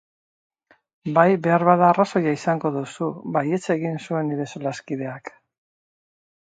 [1.17, 5.35] Bai, beharbada arrazoia izango duzu, baietz egin zuen nire solaskideak.